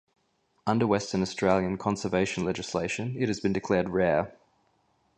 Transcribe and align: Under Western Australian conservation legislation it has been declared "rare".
Under 0.65 0.87
Western 0.87 1.21
Australian 1.21 1.77
conservation 1.77 2.43
legislation 2.43 3.15
it 3.19 3.27
has 3.27 3.39
been 3.39 3.53
declared 3.53 3.89
"rare". 3.89 4.35